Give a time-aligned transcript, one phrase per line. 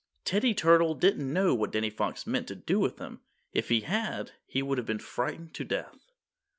[0.25, 3.21] Teddy Turtle didn't know what Danny Fox meant to do with him.
[3.53, 5.99] If he had he would have been frightened to death.